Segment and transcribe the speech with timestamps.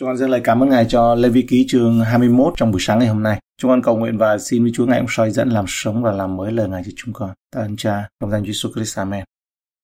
[0.00, 2.80] Chúng con dâng lời cảm ơn Ngài cho Lê Vi Ký chương 21 trong buổi
[2.80, 3.40] sáng ngày hôm nay.
[3.58, 6.12] Chúng con cầu nguyện và xin với Chúa Ngài ông soi dẫn làm sống và
[6.12, 7.30] làm mới lời Ngài cho chúng con.
[7.54, 8.98] Ta ơn Cha, trong danh Chúa Jesus Christ.
[8.98, 9.24] Amen.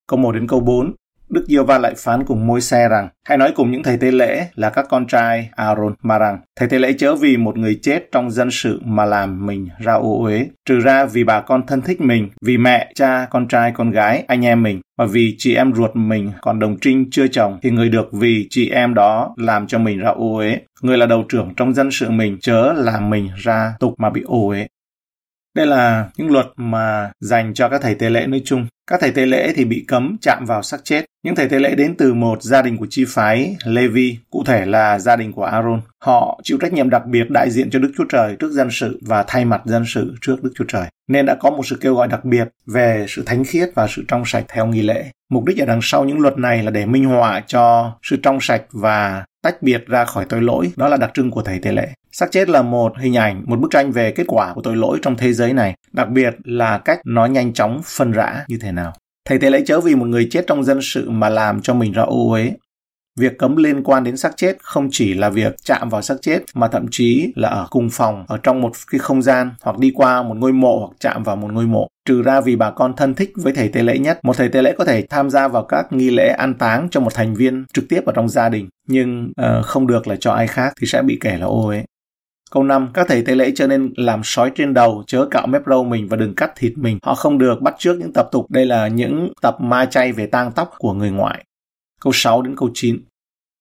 [0.08, 0.94] Câu 1 đến câu 4.
[1.28, 4.10] Đức Giêsu va lại phán cùng môi xe rằng, hãy nói cùng những thầy tế
[4.10, 7.78] lễ là các con trai Aaron mà rằng, thầy tế lễ chớ vì một người
[7.82, 11.66] chết trong dân sự mà làm mình ra ô uế, trừ ra vì bà con
[11.66, 15.34] thân thích mình, vì mẹ, cha, con trai, con gái, anh em mình, và vì
[15.38, 18.94] chị em ruột mình còn đồng trinh chưa chồng, thì người được vì chị em
[18.94, 20.58] đó làm cho mình ra ô uế.
[20.82, 24.22] Người là đầu trưởng trong dân sự mình, chớ làm mình ra tục mà bị
[24.22, 24.66] ô uế.
[25.56, 28.66] Đây là những luật mà dành cho các thầy tế lễ nói chung.
[28.90, 31.04] Các thầy tế lễ thì bị cấm chạm vào xác chết.
[31.24, 34.66] Những thầy tế lễ đến từ một gia đình của chi phái Levi, cụ thể
[34.66, 35.80] là gia đình của Aaron.
[36.02, 39.00] Họ chịu trách nhiệm đặc biệt đại diện cho Đức Chúa Trời trước dân sự
[39.02, 40.86] và thay mặt dân sự trước Đức Chúa Trời.
[41.08, 44.04] Nên đã có một sự kêu gọi đặc biệt về sự thánh khiết và sự
[44.08, 45.04] trong sạch theo nghi lễ.
[45.30, 48.38] Mục đích ở đằng sau những luật này là để minh họa cho sự trong
[48.40, 50.72] sạch và tách biệt ra khỏi tội lỗi.
[50.76, 51.88] Đó là đặc trưng của thầy tế lễ.
[52.12, 54.98] Xác chết là một hình ảnh, một bức tranh về kết quả của tội lỗi
[55.02, 58.72] trong thế giới này, đặc biệt là cách nó nhanh chóng phân rã như thế
[58.72, 58.92] nào.
[59.28, 61.92] Thầy tế lễ chớ vì một người chết trong dân sự mà làm cho mình
[61.92, 62.52] ra ô uế.
[63.16, 66.42] Việc cấm liên quan đến xác chết không chỉ là việc chạm vào xác chết
[66.54, 69.92] mà thậm chí là ở cùng phòng, ở trong một cái không gian hoặc đi
[69.94, 71.88] qua một ngôi mộ hoặc chạm vào một ngôi mộ.
[72.04, 74.62] Trừ ra vì bà con thân thích với thầy tế lễ nhất, một thầy tế
[74.62, 77.64] lễ có thể tham gia vào các nghi lễ an táng cho một thành viên
[77.72, 80.86] trực tiếp ở trong gia đình, nhưng uh, không được là cho ai khác thì
[80.86, 81.84] sẽ bị kể là ô ấy.
[82.50, 82.88] Câu 5.
[82.94, 86.08] Các thầy tế lễ cho nên làm sói trên đầu, chớ cạo mép râu mình
[86.08, 86.98] và đừng cắt thịt mình.
[87.02, 88.50] Họ không được bắt trước những tập tục.
[88.50, 91.44] Đây là những tập ma chay về tang tóc của người ngoại.
[92.00, 92.98] Câu 6 đến câu 9.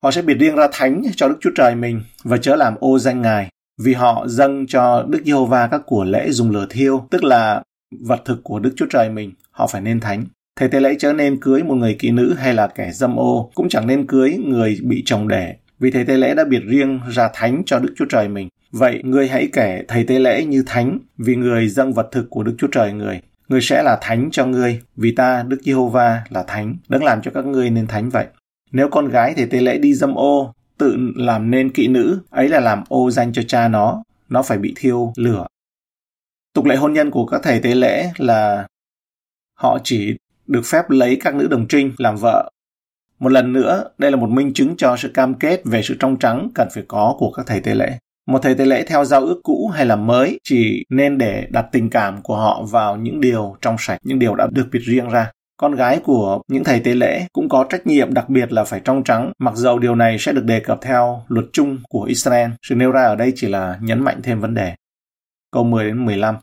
[0.03, 3.00] Họ sẽ biệt riêng ra thánh cho Đức Chúa Trời mình và chớ làm ô
[3.00, 3.50] danh Ngài.
[3.81, 7.63] Vì họ dâng cho Đức Giê-hô-va các của lễ dùng lửa thiêu, tức là
[8.00, 9.31] vật thực của Đức Chúa Trời mình.
[9.52, 10.25] Họ phải nên thánh.
[10.59, 13.52] Thầy tế lễ chớ nên cưới một người kỹ nữ hay là kẻ dâm ô,
[13.56, 17.00] cũng chẳng nên cưới người bị chồng đẻ, vì thầy tế lễ đã biệt riêng
[17.11, 18.50] ra thánh cho Đức Chúa Trời mình.
[18.72, 22.44] Vậy ngươi hãy kể thầy tế lễ như thánh, vì người dâng vật thực của
[22.44, 23.22] Đức Chúa Trời người.
[23.47, 27.31] Ngươi sẽ là thánh cho ngươi, vì ta, Đức Giê-hô-va, là thánh, đấng làm cho
[27.33, 28.28] các ngươi nên thánh vậy.
[28.72, 32.50] Nếu con gái thì tế lễ đi dâm ô, tự làm nên kỵ nữ, ấy
[32.50, 35.45] là làm ô danh cho cha nó, nó phải bị thiêu lửa.
[36.53, 38.67] Tục lệ hôn nhân của các thầy tế lễ là
[39.57, 40.17] họ chỉ
[40.47, 42.51] được phép lấy các nữ đồng trinh làm vợ.
[43.19, 46.17] Một lần nữa, đây là một minh chứng cho sự cam kết về sự trong
[46.19, 47.97] trắng cần phải có của các thầy tế lễ.
[48.28, 51.66] Một thầy tế lễ theo giao ước cũ hay là mới chỉ nên để đặt
[51.72, 55.09] tình cảm của họ vào những điều trong sạch, những điều đã được biệt riêng
[55.09, 55.31] ra.
[55.58, 58.81] Con gái của những thầy tế lễ cũng có trách nhiệm đặc biệt là phải
[58.84, 62.50] trong trắng, mặc dầu điều này sẽ được đề cập theo luật chung của Israel.
[62.62, 64.75] Sự nêu ra ở đây chỉ là nhấn mạnh thêm vấn đề.
[65.52, 66.35] Câu 10 đến 15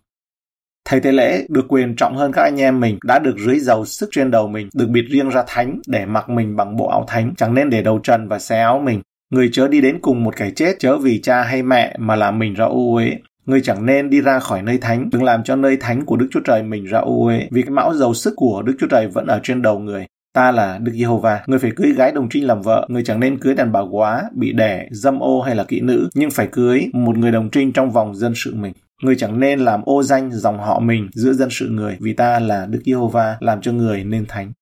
[0.84, 3.84] Thầy tế lễ được quyền trọng hơn các anh em mình, đã được rưới dầu
[3.84, 7.04] sức trên đầu mình, được biệt riêng ra thánh để mặc mình bằng bộ áo
[7.08, 9.02] thánh, chẳng nên để đầu trần và xé áo mình.
[9.32, 12.38] Người chớ đi đến cùng một kẻ chết chớ vì cha hay mẹ mà làm
[12.38, 13.16] mình ra ô uế.
[13.46, 16.28] Người chẳng nên đi ra khỏi nơi thánh, đừng làm cho nơi thánh của Đức
[16.30, 19.08] Chúa Trời mình ra ô uế, vì cái mão dầu sức của Đức Chúa Trời
[19.08, 20.06] vẫn ở trên đầu người.
[20.34, 23.38] Ta là Đức Giê-hô-va, người phải cưới gái đồng trinh làm vợ, người chẳng nên
[23.38, 26.86] cưới đàn bà quá, bị đẻ, dâm ô hay là kỹ nữ, nhưng phải cưới
[26.92, 28.72] một người đồng trinh trong vòng dân sự mình.
[29.02, 32.38] Người chẳng nên làm ô danh dòng họ mình giữa dân sự người, vì ta
[32.38, 34.52] là Đức Giê-hô-va, làm cho người nên thánh.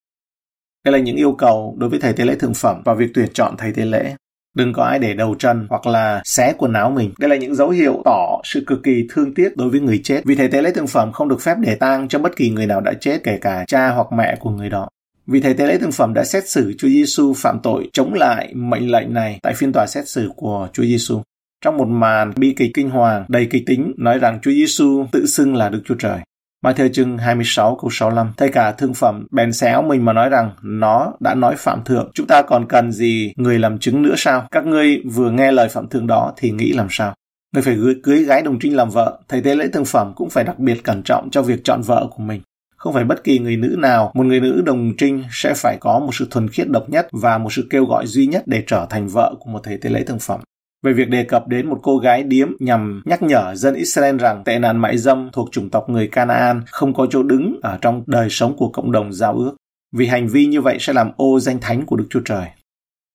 [0.85, 3.29] Đây là những yêu cầu đối với thầy tế lễ thượng phẩm và việc tuyển
[3.33, 4.15] chọn thầy tế lễ.
[4.55, 7.13] Đừng có ai để đầu chân hoặc là xé quần áo mình.
[7.19, 10.21] Đây là những dấu hiệu tỏ sự cực kỳ thương tiếc đối với người chết.
[10.25, 12.67] Vì thầy tế lễ thương phẩm không được phép để tang cho bất kỳ người
[12.67, 14.89] nào đã chết, kể cả cha hoặc mẹ của người đó.
[15.27, 18.53] Vì thầy tế lễ thương phẩm đã xét xử Chúa Giêsu phạm tội chống lại
[18.55, 21.23] mệnh lệnh này tại phiên tòa xét xử của Chúa Giêsu.
[21.65, 25.27] Trong một màn bi kịch kinh hoàng đầy kịch tính nói rằng Chúa Giêsu tự
[25.27, 26.19] xưng là Đức Chúa Trời.
[26.65, 30.51] Matthew chương 26 câu 65 Thầy cả thương phẩm bèn xéo mình mà nói rằng
[30.63, 32.11] nó đã nói phạm thượng.
[32.15, 34.47] Chúng ta còn cần gì người làm chứng nữa sao?
[34.51, 37.15] Các ngươi vừa nghe lời phạm thượng đó thì nghĩ làm sao?
[37.55, 39.19] Người phải cưới, cưới gái đồng trinh làm vợ.
[39.29, 42.07] Thầy tế lễ thương phẩm cũng phải đặc biệt cẩn trọng cho việc chọn vợ
[42.11, 42.41] của mình.
[42.77, 45.99] Không phải bất kỳ người nữ nào, một người nữ đồng trinh sẽ phải có
[45.99, 48.87] một sự thuần khiết độc nhất và một sự kêu gọi duy nhất để trở
[48.91, 50.41] thành vợ của một thầy tế lễ thương phẩm
[50.83, 54.45] về việc đề cập đến một cô gái điếm nhằm nhắc nhở dân Israel rằng
[54.45, 58.03] tệ nạn mại dâm thuộc chủng tộc người Canaan không có chỗ đứng ở trong
[58.07, 59.57] đời sống của cộng đồng giao ước.
[59.93, 62.47] Vì hành vi như vậy sẽ làm ô danh thánh của Đức Chúa Trời.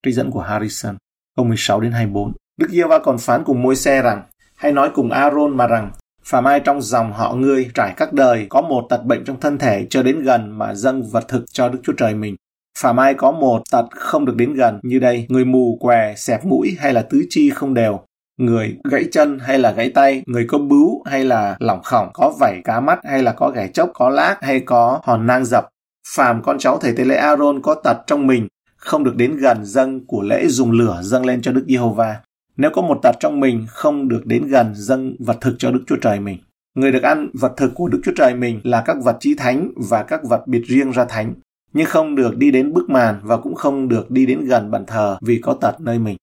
[0.05, 0.95] Trích dẫn của Harrison,
[1.37, 2.33] câu 16 đến 24.
[2.59, 4.23] Đức Giê-va còn phán cùng môi xe rằng,
[4.55, 5.91] hay nói cùng Aaron mà rằng,
[6.23, 9.57] phàm ai trong dòng họ ngươi trải các đời có một tật bệnh trong thân
[9.57, 12.35] thể cho đến gần mà dâng vật thực cho Đức Chúa Trời mình
[12.79, 16.45] Phàm ai có một tật không được đến gần như đây, người mù, què, xẹp
[16.45, 17.99] mũi hay là tứ chi không đều,
[18.37, 22.33] người gãy chân hay là gãy tay, người có bướu hay là lỏng khỏng, có
[22.39, 25.69] vảy cá mắt hay là có ghẻ chốc, có lác hay có hòn nang dập.
[26.15, 29.65] Phàm con cháu thầy tế lễ Aaron có tật trong mình, không được đến gần
[29.65, 32.15] dâng của lễ dùng lửa dâng lên cho Đức Giê-hô-va.
[32.57, 35.83] Nếu có một tật trong mình không được đến gần dâng vật thực cho Đức
[35.87, 36.37] Chúa Trời mình.
[36.75, 39.71] Người được ăn vật thực của Đức Chúa Trời mình là các vật chí thánh
[39.89, 41.33] và các vật biệt riêng ra thánh,
[41.75, 44.85] nhưng không được đi đến bức màn và cũng không được đi đến gần bàn
[44.85, 46.17] thờ vì có tật nơi mình.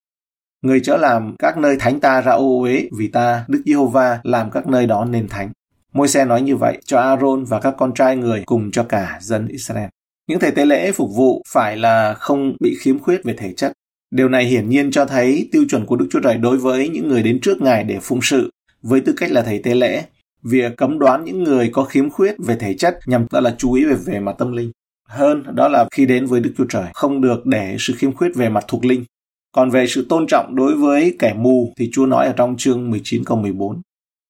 [0.63, 4.51] Người chớ làm các nơi thánh ta ra ô uế vì ta, Đức Giê-hô-va, làm
[4.51, 5.51] các nơi đó nên thánh.
[5.93, 9.19] Môi xe nói như vậy cho Aaron và các con trai người cùng cho cả
[9.21, 9.89] dân Israel.
[10.29, 13.73] Những thầy tế lễ phục vụ phải là không bị khiếm khuyết về thể chất.
[14.11, 17.09] Điều này hiển nhiên cho thấy tiêu chuẩn của Đức Chúa Trời đối với những
[17.09, 18.51] người đến trước Ngài để phụng sự
[18.83, 20.03] với tư cách là thầy tế lễ.
[20.43, 23.73] Việc cấm đoán những người có khiếm khuyết về thể chất nhằm ta là chú
[23.73, 24.71] ý về về mặt tâm linh.
[25.13, 28.29] Hơn đó là khi đến với Đức Chúa Trời, không được để sự khiêm khuyết
[28.35, 29.05] về mặt thuộc linh.
[29.53, 32.91] Còn về sự tôn trọng đối với kẻ mù thì Chúa nói ở trong chương
[32.91, 33.81] 19 câu 14.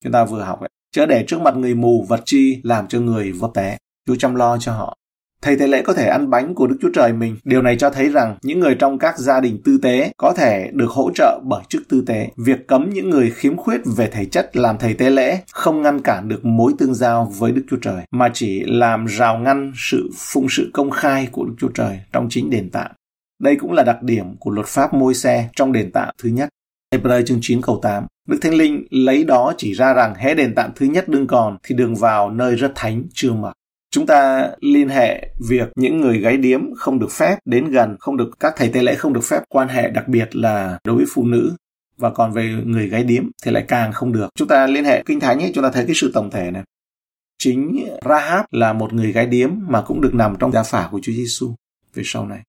[0.03, 0.69] Chúng ta vừa học ấy.
[0.91, 3.77] Chớ để trước mặt người mù vật chi làm cho người vấp té.
[4.07, 4.97] Chúa chăm lo cho họ.
[5.43, 7.37] Thầy tế lễ có thể ăn bánh của Đức Chúa Trời mình.
[7.43, 10.69] Điều này cho thấy rằng những người trong các gia đình tư tế có thể
[10.73, 12.29] được hỗ trợ bởi chức tư tế.
[12.37, 16.01] Việc cấm những người khiếm khuyết về thể chất làm thầy tế lễ không ngăn
[16.01, 20.09] cản được mối tương giao với Đức Chúa Trời, mà chỉ làm rào ngăn sự
[20.17, 22.91] phụng sự công khai của Đức Chúa Trời trong chính đền tạng.
[23.43, 26.49] Đây cũng là đặc điểm của luật pháp môi xe trong đền tạng thứ nhất.
[26.95, 28.05] Hebrew chương 9 câu 8.
[28.27, 31.57] Đức Thánh Linh lấy đó chỉ ra rằng hễ đền tạm thứ nhất đương còn
[31.63, 33.53] thì đường vào nơi rất thánh chưa mở.
[33.93, 38.17] Chúng ta liên hệ việc những người gáy điếm không được phép đến gần, không
[38.17, 41.05] được các thầy tế lễ không được phép quan hệ đặc biệt là đối với
[41.13, 41.55] phụ nữ
[41.97, 44.29] và còn về người gáy điếm thì lại càng không được.
[44.35, 46.63] Chúng ta liên hệ kinh thánh ấy, chúng ta thấy cái sự tổng thể này.
[47.37, 50.99] Chính Rahab là một người gái điếm mà cũng được nằm trong gia phả của
[51.03, 51.55] Chúa Giêsu
[51.93, 52.43] về sau này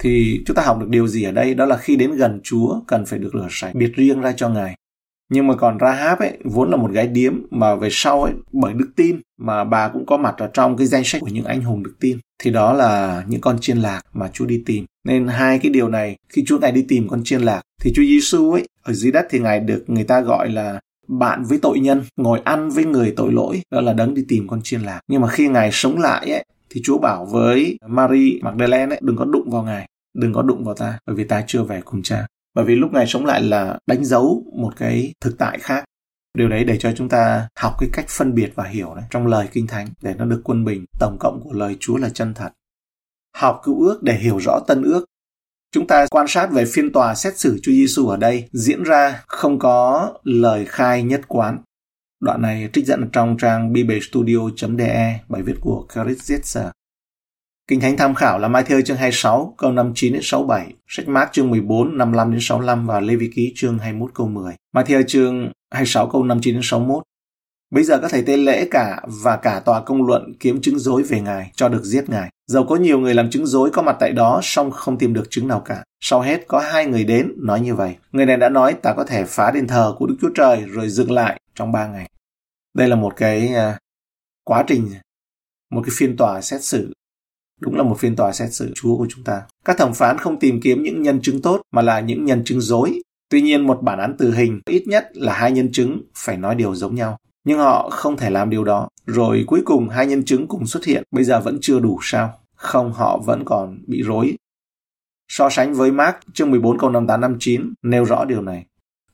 [0.00, 2.80] thì chúng ta học được điều gì ở đây đó là khi đến gần Chúa
[2.86, 4.76] cần phải được rửa sạch biệt riêng ra cho Ngài.
[5.30, 8.72] Nhưng mà còn Rahab ấy vốn là một gái điếm mà về sau ấy bởi
[8.72, 11.62] đức tin mà bà cũng có mặt ở trong cái danh sách của những anh
[11.62, 14.84] hùng đức tin thì đó là những con chiên lạc mà Chúa đi tìm.
[15.04, 18.02] Nên hai cái điều này khi Chúa ngài đi tìm con chiên lạc thì Chúa
[18.02, 21.80] Giêsu ấy ở dưới đất thì ngài được người ta gọi là bạn với tội
[21.80, 25.00] nhân, ngồi ăn với người tội lỗi, đó là đấng đi tìm con chiên lạc.
[25.08, 29.16] Nhưng mà khi ngài sống lại ấy thì Chúa bảo với Mary Magdalene ấy, đừng
[29.16, 32.02] có đụng vào ngài, đừng có đụng vào ta, bởi vì ta chưa về cùng
[32.02, 32.26] cha.
[32.60, 35.84] Bởi vì lúc ngài sống lại là đánh dấu một cái thực tại khác.
[36.38, 39.26] Điều đấy để cho chúng ta học cái cách phân biệt và hiểu đấy, trong
[39.26, 40.84] lời kinh thánh để nó được quân bình.
[40.98, 42.50] Tổng cộng của lời Chúa là chân thật.
[43.36, 45.04] Học cứu ước để hiểu rõ tân ước.
[45.72, 49.22] Chúng ta quan sát về phiên tòa xét xử Chúa Giêsu ở đây diễn ra
[49.26, 51.58] không có lời khai nhất quán
[52.20, 56.70] Đoạn này trích dẫn trong trang biblestudio.de, bài viết của Chris Zetzer.
[57.70, 61.50] Kinh Thánh tham khảo là Matthew chương 26 câu 59 đến 67, sách Mark chương
[61.50, 64.54] 14 55 đến 65 và Lê Vi Ký chương 21 câu 10.
[64.76, 67.02] Matthew chương 26 câu 59 đến 61.
[67.70, 71.02] Bây giờ các thầy tế lễ cả và cả tòa công luận kiếm chứng dối
[71.02, 72.30] về Ngài, cho được giết Ngài.
[72.46, 75.24] Dầu có nhiều người làm chứng dối có mặt tại đó, song không tìm được
[75.30, 75.84] chứng nào cả.
[76.00, 77.96] Sau hết, có hai người đến, nói như vậy.
[78.12, 80.88] Người này đã nói ta có thể phá đền thờ của Đức Chúa Trời rồi
[80.88, 82.10] dừng lại trong ba ngày.
[82.74, 83.76] Đây là một cái uh,
[84.44, 84.90] quá trình,
[85.70, 86.92] một cái phiên tòa xét xử.
[87.60, 89.42] Đúng là một phiên tòa xét xử Chúa của chúng ta.
[89.64, 92.60] Các thẩm phán không tìm kiếm những nhân chứng tốt mà là những nhân chứng
[92.60, 93.00] dối.
[93.30, 96.54] Tuy nhiên một bản án tử hình ít nhất là hai nhân chứng phải nói
[96.54, 98.88] điều giống nhau nhưng họ không thể làm điều đó.
[99.06, 102.32] Rồi cuối cùng hai nhân chứng cùng xuất hiện, bây giờ vẫn chưa đủ sao?
[102.56, 104.36] Không, họ vẫn còn bị rối.
[105.28, 108.66] So sánh với Mark chương 14 câu 58 59 nêu rõ điều này.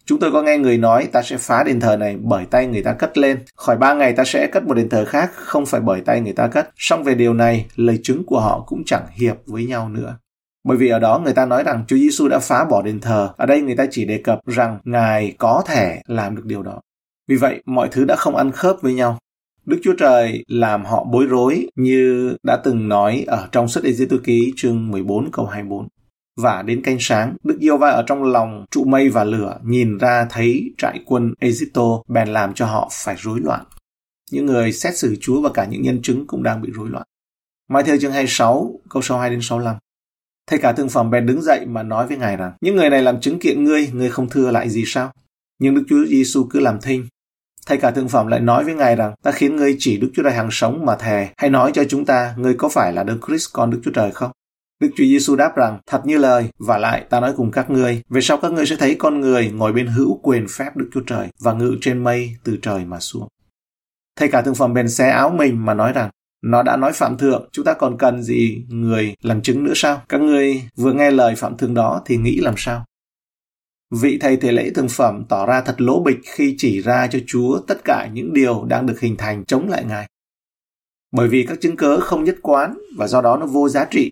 [0.06, 2.82] Chúng tôi có nghe người nói ta sẽ phá đền thờ này bởi tay người
[2.82, 3.38] ta cất lên.
[3.56, 6.32] Khỏi ba ngày ta sẽ cất một đền thờ khác, không phải bởi tay người
[6.32, 6.70] ta cất.
[6.76, 10.18] Song về điều này, lời chứng của họ cũng chẳng hiệp với nhau nữa.
[10.64, 13.30] Bởi vì ở đó người ta nói rằng Chúa Giêsu đã phá bỏ đền thờ.
[13.36, 16.80] Ở đây người ta chỉ đề cập rằng Ngài có thể làm được điều đó.
[17.28, 19.18] Vì vậy, mọi thứ đã không ăn khớp với nhau.
[19.64, 24.16] Đức Chúa Trời làm họ bối rối như đã từng nói ở trong sách Ê-giê-tô
[24.24, 25.88] ký chương 14 câu 24.
[26.36, 29.98] Và đến canh sáng, Đức Yêu Va ở trong lòng trụ mây và lửa nhìn
[29.98, 33.64] ra thấy trại quân Egypto bèn làm cho họ phải rối loạn.
[34.30, 37.06] Những người xét xử Chúa và cả những nhân chứng cũng đang bị rối loạn.
[37.68, 39.76] Mai theo chương 26, câu 62 đến 65.
[40.46, 43.02] Thầy cả thương phẩm bèn đứng dậy mà nói với Ngài rằng, những người này
[43.02, 45.12] làm chứng kiện ngươi, ngươi không thưa lại gì sao?
[45.58, 47.06] Nhưng Đức Chúa Giêsu cứ làm thinh,
[47.66, 50.22] Thầy cả thượng phẩm lại nói với Ngài rằng, ta khiến ngươi chỉ Đức Chúa
[50.22, 53.20] Trời hàng sống mà thề, hãy nói cho chúng ta, ngươi có phải là Đấng
[53.26, 54.30] Christ con Đức Chúa Trời không?
[54.80, 58.02] Đức Chúa Giêsu đáp rằng, thật như lời, và lại ta nói cùng các ngươi,
[58.08, 61.00] về sau các ngươi sẽ thấy con người ngồi bên hữu quyền phép Đức Chúa
[61.00, 63.28] Trời và ngự trên mây từ trời mà xuống.
[64.16, 66.10] Thầy cả thượng phẩm bèn xé áo mình mà nói rằng,
[66.42, 70.02] nó đã nói phạm thượng, chúng ta còn cần gì người làm chứng nữa sao?
[70.08, 72.84] Các ngươi vừa nghe lời phạm thượng đó thì nghĩ làm sao?
[74.00, 77.18] Vị thầy thể lễ thường phẩm tỏ ra thật lỗ bịch khi chỉ ra cho
[77.26, 80.06] Chúa tất cả những điều đang được hình thành chống lại Ngài.
[81.12, 84.10] Bởi vì các chứng cớ không nhất quán và do đó nó vô giá trị.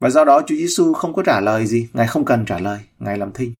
[0.00, 2.78] Và do đó Chúa Giêsu không có trả lời gì, Ngài không cần trả lời,
[2.98, 3.52] Ngài làm thinh.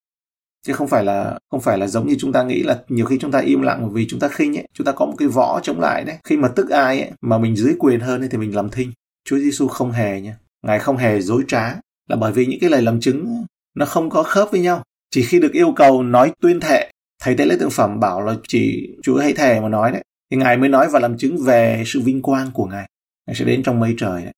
[0.67, 3.19] Chứ không phải là không phải là giống như chúng ta nghĩ là nhiều khi
[3.21, 5.61] chúng ta im lặng vì chúng ta khinh ấy, chúng ta có một cái võ
[5.63, 6.17] chống lại đấy.
[6.25, 8.93] Khi mà tức ai ấy, mà mình dưới quyền hơn ấy, thì mình làm thinh.
[9.25, 10.37] Chúa Giêsu không hề nha.
[10.67, 11.77] Ngài không hề dối trá
[12.09, 13.45] là bởi vì những cái lời làm chứng
[13.77, 14.83] nó không có khớp với nhau.
[15.11, 16.91] Chỉ khi được yêu cầu nói tuyên thệ,
[17.23, 20.37] thầy tế lễ tượng phẩm bảo là chỉ Chúa hãy thề mà nói đấy, thì
[20.37, 22.89] Ngài mới nói và làm chứng về sự vinh quang của Ngài.
[23.27, 24.33] Ngài sẽ đến trong mây trời đấy.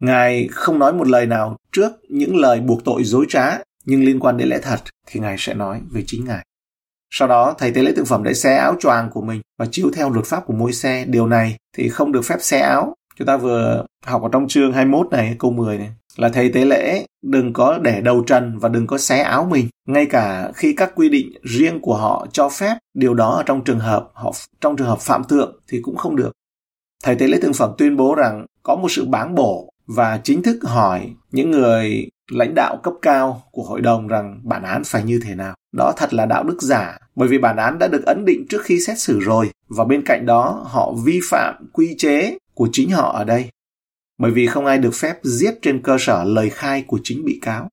[0.00, 4.20] Ngài không nói một lời nào trước những lời buộc tội dối trá, nhưng liên
[4.20, 6.44] quan đến lẽ thật thì Ngài sẽ nói về chính Ngài.
[7.10, 9.90] Sau đó, thầy tế lễ thực phẩm đã xé áo choàng của mình và chiếu
[9.94, 11.04] theo luật pháp của môi xe.
[11.04, 12.94] Điều này thì không được phép xé áo.
[13.16, 16.64] Chúng ta vừa học ở trong chương 21 này, câu 10 này là thầy tế
[16.64, 20.74] lễ đừng có để đầu trần và đừng có xé áo mình ngay cả khi
[20.76, 24.32] các quy định riêng của họ cho phép điều đó ở trong trường hợp họ
[24.60, 26.32] trong trường hợp phạm thượng thì cũng không được
[27.04, 30.42] thầy tế lễ thực phẩm tuyên bố rằng có một sự báng bổ và chính
[30.42, 35.02] thức hỏi những người lãnh đạo cấp cao của hội đồng rằng bản án phải
[35.02, 35.54] như thế nào.
[35.76, 38.62] Đó thật là đạo đức giả, bởi vì bản án đã được ấn định trước
[38.62, 42.90] khi xét xử rồi và bên cạnh đó họ vi phạm quy chế của chính
[42.90, 43.50] họ ở đây
[44.18, 47.38] bởi vì không ai được phép giết trên cơ sở lời khai của chính bị
[47.42, 47.68] cáo.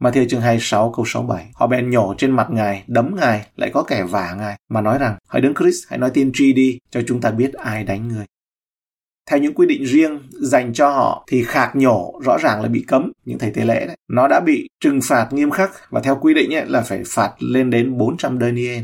[0.00, 3.70] Mà theo chương 26 câu 67, họ bèn nhổ trên mặt ngài, đấm ngài, lại
[3.74, 6.78] có kẻ vả ngài, mà nói rằng, hãy đứng Chris, hãy nói tiên tri đi,
[6.90, 8.24] cho chúng ta biết ai đánh người.
[9.30, 12.84] Theo những quy định riêng dành cho họ thì khạc nhổ rõ ràng là bị
[12.88, 13.96] cấm, những thầy tế lễ đấy.
[14.08, 17.32] Nó đã bị trừng phạt nghiêm khắc và theo quy định ấy, là phải phạt
[17.38, 18.82] lên đến 400 denier.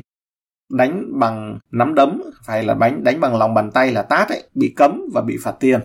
[0.72, 4.42] Đánh bằng nắm đấm hay là đánh đánh bằng lòng bàn tay là tát ấy,
[4.54, 5.80] bị cấm và bị phạt tiền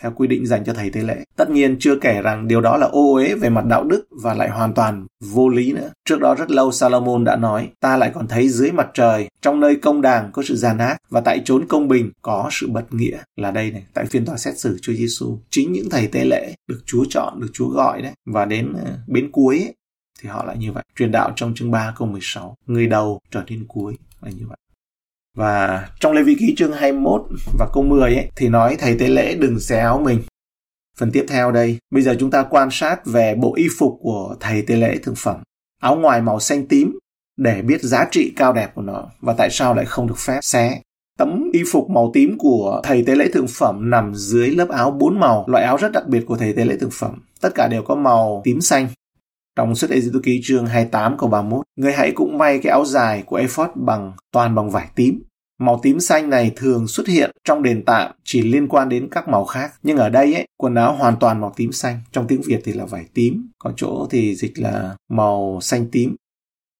[0.00, 1.24] theo quy định dành cho thầy tế lễ.
[1.36, 4.34] Tất nhiên chưa kể rằng điều đó là ô uế về mặt đạo đức và
[4.34, 5.90] lại hoàn toàn vô lý nữa.
[6.04, 9.60] Trước đó rất lâu Salomon đã nói, ta lại còn thấy dưới mặt trời, trong
[9.60, 12.94] nơi công đàng có sự gian ác và tại chốn công bình có sự bất
[12.94, 13.18] nghĩa.
[13.36, 16.54] Là đây này, tại phiên tòa xét xử Chúa Giêsu, chính những thầy tế lễ
[16.68, 19.74] được Chúa chọn, được Chúa gọi đấy và đến ờ, bến cuối ấy,
[20.22, 20.84] thì họ lại như vậy.
[20.96, 24.56] Truyền đạo trong chương 3 câu 16, người đầu trở nên cuối là như vậy.
[25.36, 27.22] Và trong Lê Vi Ký chương 21
[27.58, 30.20] và câu 10 ấy, thì nói thầy tế lễ đừng xé áo mình.
[30.98, 34.36] Phần tiếp theo đây, bây giờ chúng ta quan sát về bộ y phục của
[34.40, 35.36] thầy tế lễ thực phẩm.
[35.82, 36.98] Áo ngoài màu xanh tím
[37.36, 40.38] để biết giá trị cao đẹp của nó và tại sao lại không được phép
[40.42, 40.80] xé.
[41.18, 44.90] Tấm y phục màu tím của thầy tế lễ thượng phẩm nằm dưới lớp áo
[44.90, 47.22] bốn màu, loại áo rất đặc biệt của thầy tế lễ thượng phẩm.
[47.40, 48.88] Tất cả đều có màu tím xanh.
[49.56, 53.22] Trong sách Ê-di-tô ký chương 28 câu 31, người hãy cũng may cái áo dài
[53.26, 55.22] của ephod bằng toàn bằng vải tím.
[55.58, 59.28] Màu tím xanh này thường xuất hiện trong đền tạm chỉ liên quan đến các
[59.28, 59.74] màu khác.
[59.82, 62.00] Nhưng ở đây ấy, quần áo hoàn toàn màu tím xanh.
[62.12, 66.16] Trong tiếng Việt thì là vải tím, có chỗ thì dịch là màu xanh tím.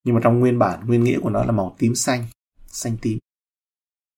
[0.04, 2.25] Nhưng mà trong nguyên bản, nguyên nghĩa của nó là màu tím xanh,
[2.66, 3.18] xanh tím.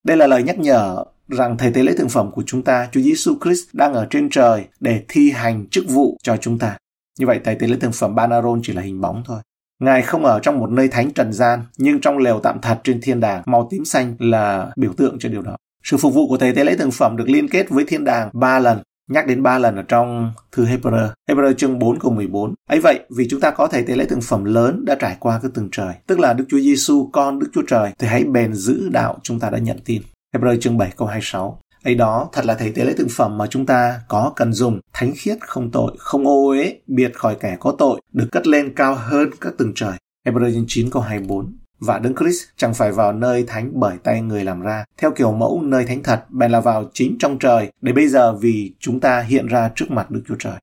[0.04, 3.00] Đây là lời nhắc nhở rằng thầy tế lễ thượng phẩm của chúng ta, Chúa
[3.00, 6.78] Giêsu Christ đang ở trên trời để thi hành chức vụ cho chúng ta.
[7.18, 9.40] Như vậy thầy tế lễ thường phẩm Banaron chỉ là hình bóng thôi.
[9.82, 13.00] Ngài không ở trong một nơi thánh trần gian, nhưng trong lều tạm thật trên
[13.02, 15.56] thiên đàng, màu tím xanh là biểu tượng cho điều đó.
[15.84, 18.30] Sự phục vụ của thầy tế lễ thường phẩm được liên kết với thiên đàng
[18.32, 18.78] ba lần,
[19.10, 22.54] nhắc đến ba lần ở trong thư Hebrew, Hebrew chương 4 câu 14.
[22.68, 25.38] ấy vậy, vì chúng ta có thầy tế lễ thường phẩm lớn đã trải qua
[25.42, 28.54] cái từng trời, tức là Đức Chúa Giêsu con Đức Chúa Trời, thì hãy bền
[28.54, 30.02] giữ đạo chúng ta đã nhận tin.
[30.34, 33.46] Hebrew chương 7 câu 26 ấy đó thật là thầy tế lễ thực phẩm mà
[33.46, 37.56] chúng ta có cần dùng thánh khiết không tội không ô uế biệt khỏi kẻ
[37.60, 39.92] có tội được cất lên cao hơn các tầng trời
[40.26, 44.44] Hebrew 9 câu 24 và Đấng Christ chẳng phải vào nơi thánh bởi tay người
[44.44, 47.92] làm ra, theo kiểu mẫu nơi thánh thật, bèn là vào chính trong trời, để
[47.92, 50.56] bây giờ vì chúng ta hiện ra trước mặt Đức Chúa Trời.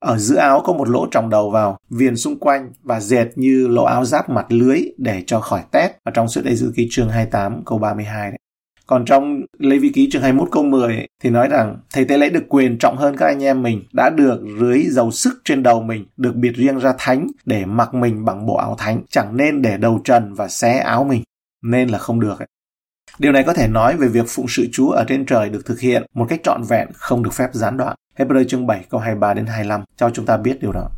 [0.00, 3.66] Ở giữa áo có một lỗ tròng đầu vào, viền xung quanh và dệt như
[3.68, 5.90] lỗ áo giáp mặt lưới để cho khỏi tét.
[6.04, 8.38] Ở trong suốt đây dự ký chương 28 câu 32 đấy.
[8.88, 12.30] Còn trong Lê Vi Ký chương 21 câu 10 thì nói rằng thầy tế lễ
[12.30, 15.82] được quyền trọng hơn các anh em mình, đã được rưới dầu sức trên đầu
[15.82, 19.62] mình, được biệt riêng ra thánh để mặc mình bằng bộ áo thánh, chẳng nên
[19.62, 21.22] để đầu trần và xé áo mình.
[21.62, 22.38] Nên là không được.
[22.38, 22.48] Ấy.
[23.18, 25.80] Điều này có thể nói về việc phụng sự Chúa ở trên trời được thực
[25.80, 27.96] hiện một cách trọn vẹn, không được phép gián đoạn.
[28.18, 30.90] Hebrew chương 7 câu 23 đến 25 cho chúng ta biết điều đó.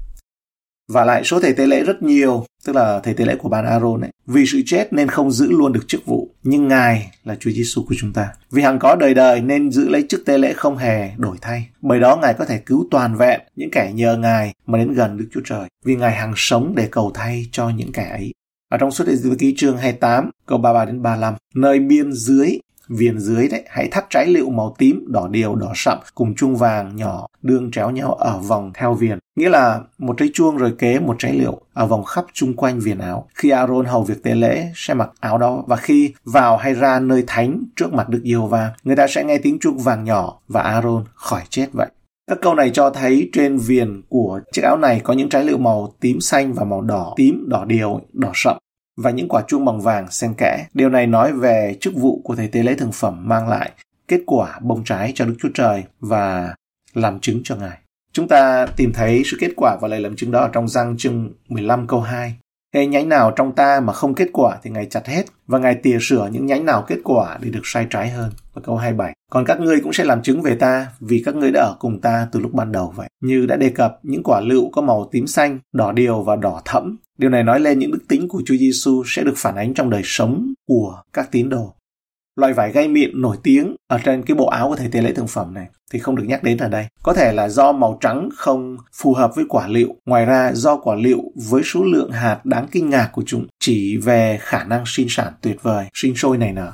[0.93, 3.63] Và lại số thầy tế lễ rất nhiều, tức là thầy tế lễ của bà
[3.63, 6.29] Aaron ấy, vì sự chết nên không giữ luôn được chức vụ.
[6.43, 8.29] Nhưng Ngài là Chúa Giêsu của chúng ta.
[8.51, 11.69] Vì hằng có đời đời nên giữ lấy chức tế lễ không hề đổi thay.
[11.83, 15.17] Bởi đó Ngài có thể cứu toàn vẹn những kẻ nhờ Ngài mà đến gần
[15.17, 15.69] Đức Chúa Trời.
[15.85, 18.33] Vì Ngài hằng sống để cầu thay cho những kẻ ấy.
[18.71, 22.59] Ở trong suốt Ê ký chương 28, câu 33 đến 35, nơi biên dưới
[22.91, 26.57] viền dưới đấy hãy thắt trái liệu màu tím đỏ điều đỏ sậm cùng chuông
[26.57, 29.19] vàng nhỏ đương tréo nhau ở vòng theo viền.
[29.37, 32.81] Nghĩa là một trái chuông rồi kế một trái liệu ở vòng khắp chung quanh
[32.81, 33.29] viền áo.
[33.35, 37.01] Khi Aaron hầu việc tế lễ sẽ mặc áo đó và khi vào hay ra
[37.01, 40.39] nơi thánh trước mặt Đức Yêu Va người ta sẽ nghe tiếng chuông vàng nhỏ
[40.49, 41.89] và Aaron khỏi chết vậy.
[42.31, 45.59] Các câu này cho thấy trên viền của chiếc áo này có những trái lựu
[45.59, 48.57] màu tím xanh và màu đỏ, tím, đỏ điều, đỏ sậm
[48.97, 50.67] và những quả chuông bằng vàng xen kẽ.
[50.75, 53.71] Điều này nói về chức vụ của thầy tế lễ thường phẩm mang lại
[54.09, 56.55] kết quả bông trái cho Đức Chúa Trời và
[56.95, 57.79] làm chứng cho Ngài.
[58.13, 60.97] Chúng ta tìm thấy sự kết quả và lời làm chứng đó ở trong răng
[60.99, 62.35] chương 15 câu 2.
[62.75, 65.75] Hệ nhánh nào trong ta mà không kết quả thì Ngài chặt hết và Ngài
[65.75, 68.31] tỉa sửa những nhánh nào kết quả để được sai trái hơn.
[68.55, 69.13] Và câu 27.
[69.31, 72.01] Còn các ngươi cũng sẽ làm chứng về ta vì các ngươi đã ở cùng
[72.01, 73.09] ta từ lúc ban đầu vậy.
[73.23, 76.63] Như đã đề cập, những quả lựu có màu tím xanh, đỏ điều và đỏ
[76.65, 76.97] thẫm.
[77.19, 79.91] Điều này nói lên những đức tính của Chúa Giêsu sẽ được phản ánh trong
[79.91, 81.75] đời sống của các tín đồ
[82.41, 85.13] loại vải gai mịn nổi tiếng ở trên cái bộ áo của thầy tế lễ
[85.13, 86.87] thượng phẩm này thì không được nhắc đến ở đây.
[87.03, 89.95] Có thể là do màu trắng không phù hợp với quả liệu.
[90.07, 93.97] Ngoài ra do quả liệu với số lượng hạt đáng kinh ngạc của chúng chỉ
[93.97, 96.73] về khả năng sinh sản tuyệt vời, sinh sôi này nở.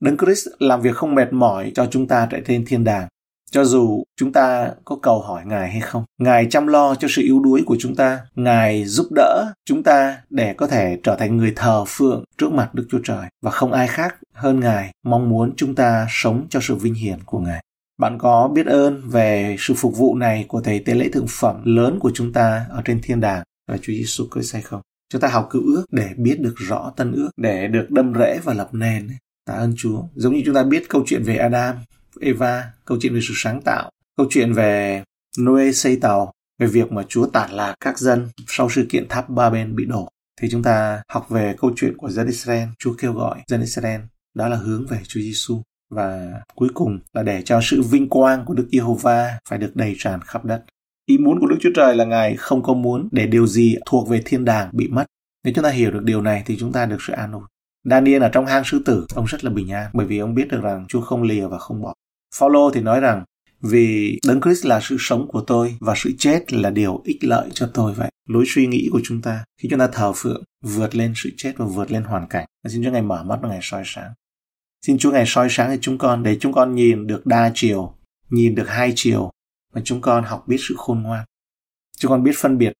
[0.00, 3.08] Đấng Christ làm việc không mệt mỏi cho chúng ta tại trên thiên đàng
[3.50, 6.04] cho dù chúng ta có cầu hỏi Ngài hay không.
[6.18, 8.20] Ngài chăm lo cho sự yếu đuối của chúng ta.
[8.34, 12.74] Ngài giúp đỡ chúng ta để có thể trở thành người thờ phượng trước mặt
[12.74, 13.26] Đức Chúa Trời.
[13.42, 17.18] Và không ai khác hơn Ngài mong muốn chúng ta sống cho sự vinh hiển
[17.24, 17.64] của Ngài.
[17.98, 21.62] Bạn có biết ơn về sự phục vụ này của Thầy Tế lễ Thượng Phẩm
[21.64, 24.80] lớn của chúng ta ở trên thiên đàng là Chúa Giêsu Christ hay không?
[25.12, 28.38] Chúng ta học cựu ước để biết được rõ tân ước, để được đâm rễ
[28.44, 29.08] và lập nền.
[29.46, 30.02] Tạ ơn Chúa.
[30.14, 31.76] Giống như chúng ta biết câu chuyện về Adam
[32.20, 35.02] Eva, câu chuyện về sự sáng tạo, câu chuyện về
[35.40, 39.28] Noe xây tàu, về việc mà Chúa tản lạc các dân sau sự kiện tháp
[39.28, 40.08] ba bên bị đổ.
[40.40, 44.00] Thì chúng ta học về câu chuyện của dân Israel, Chúa kêu gọi dân Israel,
[44.34, 48.44] đó là hướng về Chúa Giêsu và cuối cùng là để cho sự vinh quang
[48.44, 50.64] của Đức Giê-hô-va phải được đầy tràn khắp đất.
[51.06, 54.08] Ý muốn của Đức Chúa Trời là Ngài không có muốn để điều gì thuộc
[54.08, 55.04] về thiên đàng bị mất.
[55.44, 57.42] Nếu chúng ta hiểu được điều này thì chúng ta được sự an ủi.
[57.84, 60.48] Daniel ở trong hang sư tử, ông rất là bình an bởi vì ông biết
[60.48, 61.94] được rằng Chúa không lìa và không bỏ.
[62.34, 63.24] Phaolô thì nói rằng
[63.60, 67.48] vì Đấng Christ là sự sống của tôi và sự chết là điều ích lợi
[67.54, 68.10] cho tôi vậy.
[68.28, 71.52] Lối suy nghĩ của chúng ta khi chúng ta thờ phượng vượt lên sự chết
[71.56, 72.46] và vượt lên hoàn cảnh.
[72.68, 74.12] Xin Chúa ngày mở mắt và ngày soi sáng.
[74.86, 77.94] Xin Chúa ngày soi sáng cho chúng con để chúng con nhìn được đa chiều,
[78.30, 79.30] nhìn được hai chiều
[79.72, 81.24] và chúng con học biết sự khôn ngoan.
[81.98, 82.72] Chúng con biết phân biệt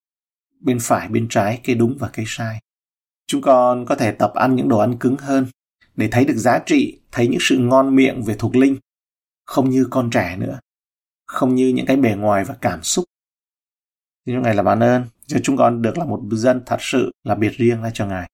[0.60, 2.60] bên phải, bên trái, cái đúng và cái sai.
[3.26, 5.46] Chúng con có thể tập ăn những đồ ăn cứng hơn
[5.96, 8.76] để thấy được giá trị, thấy những sự ngon miệng về thuộc linh
[9.50, 10.60] không như con trẻ nữa,
[11.26, 13.04] không như những cái bề ngoài và cảm xúc.
[14.26, 17.10] Xin Chúa Ngài là ban ơn cho chúng con được là một dân thật sự
[17.24, 18.30] là biệt riêng ra cho Ngài.